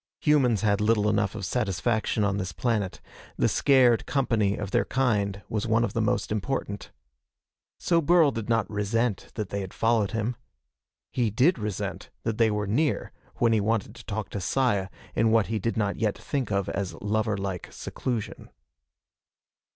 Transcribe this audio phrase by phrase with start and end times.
[0.21, 2.99] Humans had little enough of satisfaction on this planet.
[3.37, 6.89] The scared company of their kind was one of the most important.
[7.77, 10.37] So Burl did not resent that they had followed him.
[11.11, 15.29] He did resent that they were near when he wanted to talk to Saya in
[15.29, 18.49] what he did not yet think of as lover like seclusion.